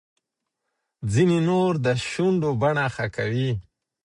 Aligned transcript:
ځینې 1.13 1.37
نور 1.49 1.71
د 1.85 1.87
شونډو 2.09 2.49
بڼه 2.61 2.85
ښه 2.95 3.05
کوي. 3.15 3.51